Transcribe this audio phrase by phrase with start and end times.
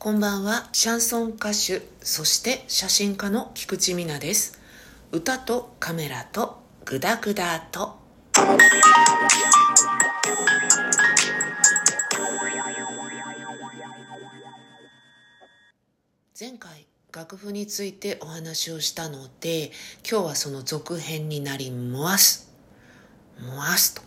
[0.00, 4.56] こんばんは、シャンソン歌手、そして写真家の菊池美奈です。
[5.10, 7.98] 歌とカメラとグダグダと。
[16.38, 19.72] 前回楽譜についてお話をしたので
[20.08, 22.54] 今日はその続編になります
[23.40, 24.02] ますと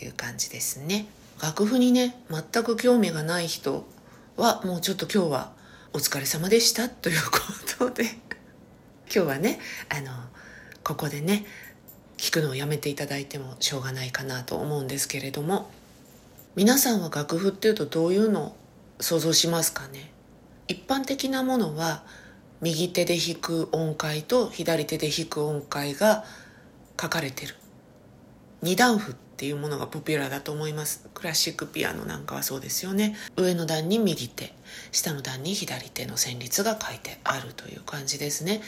[0.00, 1.06] いう感じですね
[1.42, 3.84] 楽譜にね全く興味がない人
[4.36, 5.52] はもうちょっと今日は
[5.92, 7.38] お疲れ様でしたというこ
[7.78, 8.16] とで今
[9.08, 10.10] 日はねあの
[10.82, 11.44] ここでね
[12.16, 15.70] 聞くのをやめていただいてもしょうがないかなと思うんですけれども
[16.56, 18.56] 皆さんは楽譜っていうとどういうの
[19.00, 20.12] 想像しますかね？
[20.66, 22.02] 一般的なものは
[22.60, 26.24] 右手で弾く音階と左手で弾く音階が
[27.00, 27.54] 書かれてる。
[28.62, 31.08] 二段譜っていうものがポピュラーだと思います。
[31.12, 33.16] クラシックピアノなんかはそうですよね。
[33.36, 34.54] 上の段に右手
[34.92, 38.62] 下の段に左手の旋律が書いてあるという感じですね、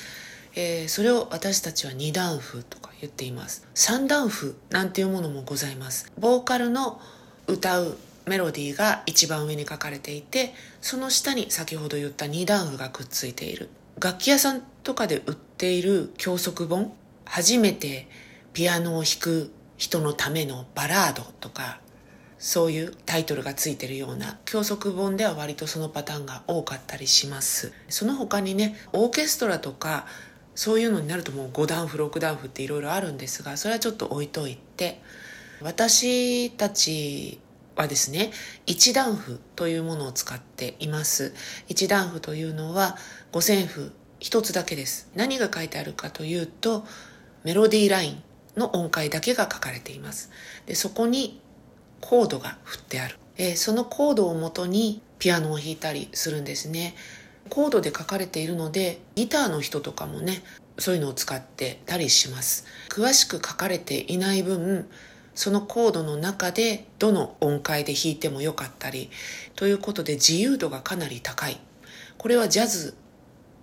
[0.55, 3.67] えー、それを私たちは二段譜とか言っています。
[3.75, 6.13] 三段譜なんていうものもございます。
[6.19, 7.01] ボーカルの
[7.47, 13.69] 歌うメロディーが一番上に書かれていてその下に先ほど言った二段譜がくっついている。
[14.01, 16.93] 楽器屋さんとかで売っている教則本
[17.25, 18.09] 初めて
[18.53, 21.81] ピアノを弾く人のためのバラードとか
[22.39, 27.73] そういうタイトルがついてるような教則本では割とそのパターンが多かったりします。
[27.89, 30.07] その他にねオーケストラとか
[30.55, 35.01] そういうのになるともう5段譜6段譜っていろいろあるんですがそれはちょっと置いといて
[35.61, 37.41] 私たち
[37.75, 38.31] はですね
[38.67, 41.35] 一段譜というものを使っています。
[41.69, 42.97] 一段譜というのは
[43.33, 45.11] 五線譜一つだけです。
[45.15, 46.85] 何が書いてあるかというと
[47.45, 48.23] メロディーライン。
[48.57, 50.31] の音階だけが書かれています。
[50.67, 51.41] でそこに
[52.01, 56.95] コードが振ってある、えー、そのコードをもとにピアノを弾いたりするんですね。
[57.49, 60.43] コードで書かれているのでギターの人とかもね
[60.79, 62.67] そういうのを使ってたりします。
[62.89, 64.89] 詳しく書かれていない分
[65.35, 69.11] そのコードの中でどの音階で弾いてもよかったり
[69.55, 71.61] ということで自由度がかなり高い。
[72.19, 72.95] これはジャズ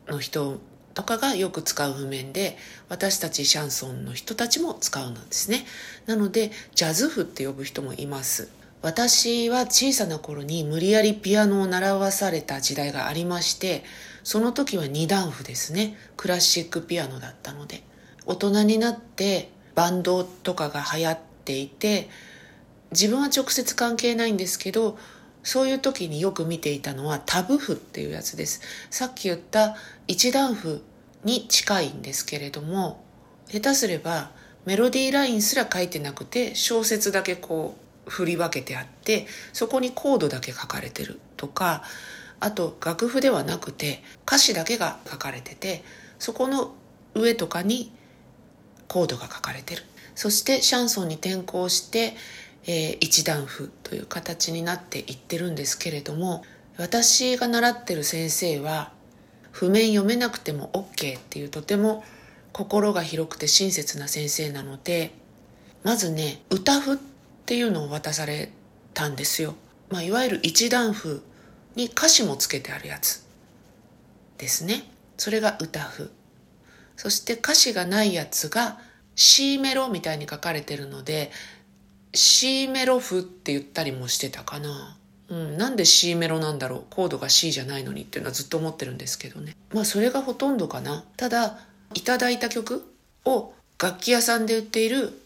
[0.08, 0.60] の人
[0.94, 2.58] とかがよく使う譜面で
[2.90, 5.66] 私たちシャンソンの人たちも使うのですね。
[6.06, 8.50] なのでジャズ譜って呼ぶ人もいます。
[8.82, 13.86] 私は小さな頃に無理やりピアノを習わされた時代がありまして
[14.26, 15.98] その時は二段譜ですね。
[16.18, 17.84] クラシックピアノだったので。
[18.26, 22.10] 大人になってバンドとかが流行っていて
[22.92, 24.98] 自分は直接関係ないんですけど
[25.44, 28.62] そういう時によく見ていたのはタブ譜っていうやつです。
[28.90, 29.76] さっき言った
[30.08, 30.82] 一段譜
[31.24, 33.04] に近いんですけれども
[33.50, 34.32] 下手すれば
[34.66, 37.78] メロディーラインすら書いてなくて小説だけこ
[38.08, 41.84] う振り分けてあってそこにコードだけ書かれてるとか
[42.40, 45.84] あと楽譜ではなくて歌詞だけが書かれてて
[46.20, 46.74] そこの
[47.16, 47.92] 上とかに
[48.88, 49.84] コードが書かれてる。
[50.16, 52.16] そしてシャンソンに転向して
[52.66, 56.44] えー、一段譜という形になっていってるんですけれども
[56.78, 58.92] 私が習ってる先生は
[59.52, 62.04] 譜面読めなくても OK っていうとても
[62.52, 65.12] 心が広くて親切な先生なので
[65.84, 66.98] まずね歌譜っ
[67.46, 68.52] ていうのを渡され
[68.94, 69.56] たんですよ、
[69.90, 71.24] まあ、いわゆる一段譜
[71.76, 73.26] に歌詞もつけてあるやつ。
[74.38, 74.84] ですね。
[75.18, 76.12] それが歌譜。
[76.96, 78.80] そして歌詞がないやつが
[79.16, 81.32] C メロみたいに書かれてるので
[82.14, 84.98] C メロ譜って言ったりもしてたかな。
[85.30, 89.56] うん、なんで C メロなんだろうコードが C じゃないのにっていうのはずっと思ってるんですけどね。
[89.74, 91.04] まあそれがほとんどかな。
[91.18, 91.60] ただ、
[91.96, 92.84] いただいた曲
[93.26, 95.20] を楽器屋さんで売っている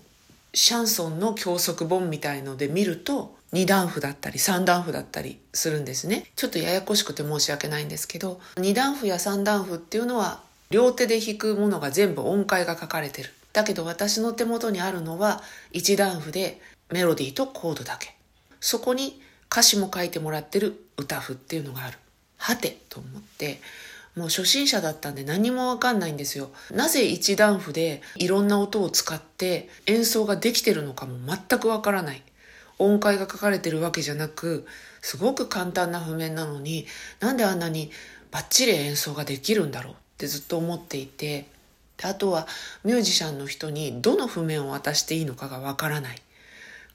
[0.53, 6.25] シャンソンの教則本みたいので見ると2段譜だったり3段譜だったりするんですね。
[6.35, 13.33] ちょっとややこしくて申し訳ないんですけど、2段譜や3段譜っていうのは両手で弾くものが全部音階が書かれてる。
[13.53, 15.41] だけど私の手元にあるのは
[15.73, 16.61] 1段譜で
[16.91, 18.15] メロディーとコードだけ。
[18.59, 19.21] そこに
[19.51, 21.97] 歌詞も書いてもらってる歌譜っていうのがある。
[22.37, 23.59] はてと思って、
[24.15, 26.49] もう初心者だったんで何もわかんないんですよ。
[26.71, 32.23] なぜ一段譜でいろんな音を使って演奏ができてるのかも全くわからない。
[32.79, 34.65] 音階が書かれてるわけじゃなく、
[35.01, 36.85] すごく簡単な譜面なのに、
[37.19, 37.91] なんであんなに
[38.31, 39.93] バッチリ演奏ができるんだろう？
[39.93, 41.45] ってずっと思っていて、
[42.03, 42.47] あとは
[42.83, 46.21] ミュージシャンの人にどの譜面を渡していいのかがわからない。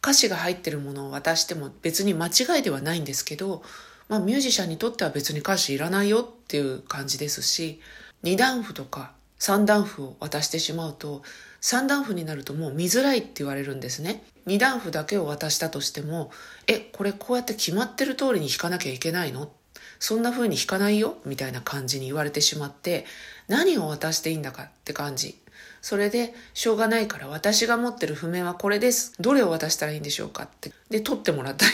[0.02, 3.62] 歌詞が入ってるものを渡しても別に間違いではないんですけど、
[4.08, 7.81] まあミュージシャンにとっては別に歌詞いらないよっていう感じですし、
[8.22, 11.22] 二段譜とか三段譜を渡してしまうと、
[11.60, 14.25] 三段譜になるともう見づらいって言われるんですね。
[14.44, 16.32] 二段譜だけを渡したとしても、
[16.66, 19.52] え、これこうやって決まってる通りに弾かなきゃいけないの？
[20.00, 21.19] そんな風に弾かないよ？
[21.25, 23.06] みたいな感じに言われてしまって
[23.46, 25.38] 何を渡していいんだかって感じ。
[25.82, 29.12] それでしょうがないから私が持ってる譜面はこれです。
[29.20, 30.73] どれを渡したらいいんでしょうかって。
[30.88, 31.73] で取ってもらったり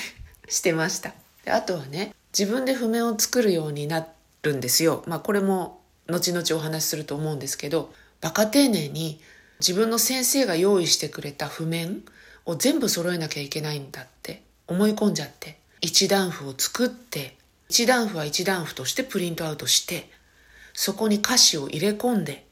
[0.48, 1.12] してました。
[1.44, 4.08] であとはね自分で譜面を作るようにな
[4.42, 5.04] るんですよ。
[5.06, 9.20] まあこれも後々お話しすると思うんですけどバカ丁寧に
[9.60, 12.02] 自分の先生が用意してくれた譜面
[12.46, 17.36] を全部揃えなきゃいけないんだって思い込んじゃって一段譜を作って
[17.68, 20.08] 一段譜は一段譜としてプリントアウトして
[20.72, 22.46] そこに歌詞を入れ込んで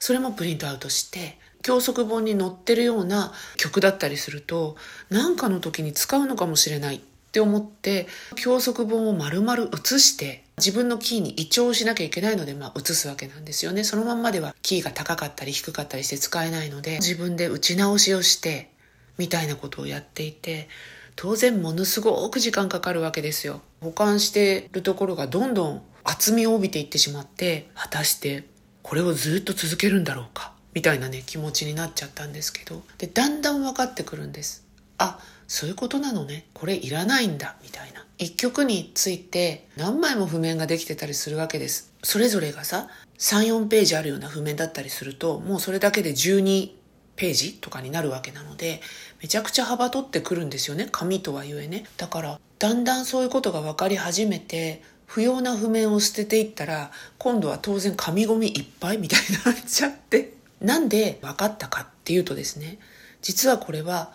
[0.00, 4.76] それもプリントアウトして教則本に載ってるような曲だったりすると
[5.10, 7.00] 何かの時に使うのかもしれないっ
[7.30, 13.82] て思って教則本を丸々写して自分のキーに移調しなきゃいけないので、まあ、移すわけなんですよね。
[13.82, 18.70] そのまんまではキーが高かったり低かったりして使えないので、自分で打ち直しをして、
[19.16, 20.68] みたいなことをやっていて、
[21.16, 23.62] 当然ものすごく時間かかるわけですよ。
[23.80, 28.44] 保管してるところがどんどん厚みを帯びていってしまって、果たして
[28.90, 34.66] これをずっと続けるんだろうか、みたいなね、気持ちになっちゃったんですけど、で、だんだん分かってくるんです。
[34.98, 36.48] あ、そういうことなのね。
[36.54, 38.04] これいらないんだ、みたいな。
[38.18, 41.92] 一曲について何枚も譜面ができてたりするわけです。
[42.02, 42.88] それぞれがさ、
[43.20, 46.70] 3、4ページあるような譜面だったりすると、もうそれだけで12
[47.14, 48.80] ページとかになるわけなので、
[49.22, 50.88] めちゃくちゃ幅取ってくるんですよね。
[50.90, 51.84] 紙とはいえね。
[51.96, 54.82] だから、だんだんそういうことが分かり始めて、
[55.12, 60.34] 不要な譜面を捨てていったら、今度は当然紙ゴミいっぱいみたいになっちゃって。
[60.60, 62.78] なんで分かったかっていうとですね、
[63.20, 64.12] 実はこれは、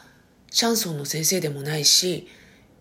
[0.52, 2.30] シャンソンの先生でもないし、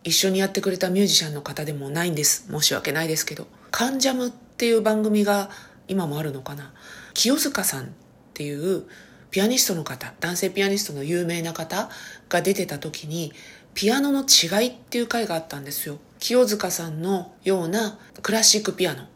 [0.05, 2.47] 一緒にやってくれたミュージシャンの方でもないんです。
[2.49, 3.49] 申し訳ないですけど。
[3.73, 5.51] カンジャムっていう番組が
[5.89, 6.73] 今もあるのかな。
[7.15, 7.89] 清塚さんっ
[8.33, 8.85] ていう
[9.33, 11.91] ピアニストの方、男性ピアニストの有名な方
[12.29, 13.33] が出てた時に、
[13.75, 15.99] ピアノの違いっていう回があったんですよ。
[16.21, 19.07] 清塚さんのようなクラシックピアノ、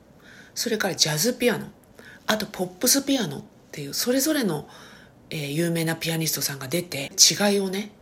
[0.54, 1.68] それからジャズピアノ、
[2.26, 4.68] あとポップスピアノっていうそれぞれの、
[5.30, 7.92] えー、有名なピアニストさんが出て違いをね、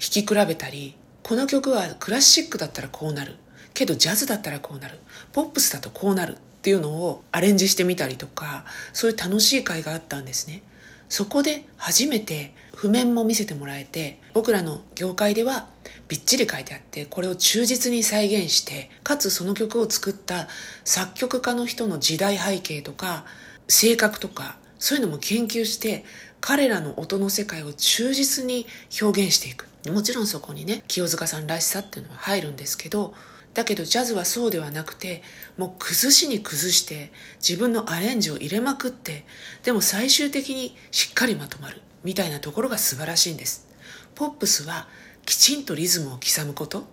[0.00, 3.36] 弾き比べたりこの曲はクラシックだったらこうなる。
[3.74, 4.98] けどジャズだったらこうなる。
[5.32, 10.62] ポップスだとこうなるっていうのをアレンジしてみたりとかそういう楽しい会があったんですね。
[11.08, 15.66] そこで初めて譜面も見せてもらえて僕らの業界では
[16.08, 20.48] びっちり書いてあってこれを忠実に再現してかつその曲を作った
[20.84, 23.24] 作曲家の人の時代背景とか
[23.68, 26.04] 性格とかそういうのも研究して
[26.40, 28.66] 彼らの音の世界を忠実に
[29.00, 29.66] 表現していく。
[29.90, 33.14] もちろんそこにね清塚さんらしさっていうのは入るんですけど
[33.56, 35.22] だけどジャズはそうではなくて
[35.56, 39.24] もう崩しに崩して自分のアレンジを入れまくって
[39.62, 43.66] でも最終的にしっかりまとまるみたいなところが素晴らしいんです。
[44.14, 44.88] ポップスは
[45.24, 46.86] きちんとリズムを刻むこと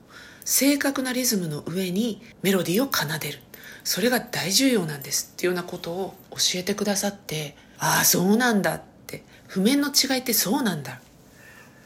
[0.45, 3.39] 正確なリズムの上にメロディーを奏でる。
[3.83, 5.31] それが大重要なんです。
[5.33, 9.25] っていうようなことを教えてくださってああそうなんだって。
[9.47, 11.01] 譜面の違いってそうなんだ。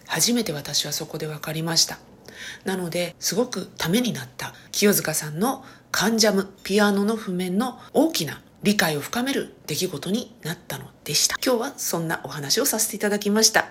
[0.06, 1.98] 初めて私はそこで分かりました。
[2.66, 11.36] なのですごくためになった清塚さんのカンジャムピアノの譜面の大きな理解を深める出来事になったのでした。
[11.44, 13.66] 今日はそんなお話をさせていただきました。